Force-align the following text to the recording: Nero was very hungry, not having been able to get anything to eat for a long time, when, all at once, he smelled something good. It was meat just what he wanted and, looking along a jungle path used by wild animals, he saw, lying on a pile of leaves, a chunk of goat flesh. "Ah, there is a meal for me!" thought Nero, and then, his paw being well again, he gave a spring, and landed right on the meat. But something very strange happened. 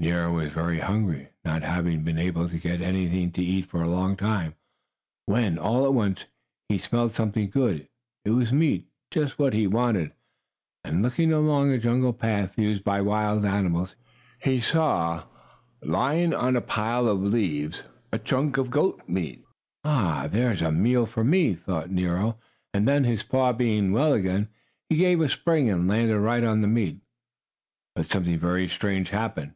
Nero 0.00 0.32
was 0.34 0.50
very 0.50 0.80
hungry, 0.80 1.28
not 1.44 1.62
having 1.62 2.02
been 2.02 2.18
able 2.18 2.48
to 2.48 2.58
get 2.58 2.80
anything 2.80 3.30
to 3.30 3.44
eat 3.44 3.66
for 3.66 3.84
a 3.84 3.88
long 3.88 4.16
time, 4.16 4.56
when, 5.26 5.56
all 5.58 5.84
at 5.86 5.94
once, 5.94 6.24
he 6.68 6.76
smelled 6.76 7.12
something 7.12 7.48
good. 7.48 7.86
It 8.24 8.30
was 8.30 8.52
meat 8.52 8.88
just 9.12 9.38
what 9.38 9.54
he 9.54 9.68
wanted 9.68 10.10
and, 10.82 11.04
looking 11.04 11.32
along 11.32 11.70
a 11.70 11.78
jungle 11.78 12.12
path 12.12 12.58
used 12.58 12.82
by 12.82 13.00
wild 13.00 13.44
animals, 13.44 13.94
he 14.40 14.58
saw, 14.58 15.22
lying 15.82 16.34
on 16.34 16.56
a 16.56 16.60
pile 16.60 17.06
of 17.06 17.22
leaves, 17.22 17.84
a 18.12 18.18
chunk 18.18 18.56
of 18.56 18.72
goat 18.72 19.04
flesh. 19.06 19.36
"Ah, 19.84 20.26
there 20.28 20.50
is 20.50 20.62
a 20.62 20.72
meal 20.72 21.06
for 21.06 21.22
me!" 21.22 21.54
thought 21.54 21.92
Nero, 21.92 22.38
and 22.74 22.88
then, 22.88 23.04
his 23.04 23.22
paw 23.22 23.52
being 23.52 23.92
well 23.92 24.14
again, 24.14 24.48
he 24.88 24.96
gave 24.96 25.20
a 25.20 25.28
spring, 25.28 25.70
and 25.70 25.86
landed 25.86 26.18
right 26.18 26.42
on 26.42 26.60
the 26.60 26.66
meat. 26.66 27.00
But 27.94 28.06
something 28.06 28.36
very 28.40 28.68
strange 28.68 29.10
happened. 29.10 29.54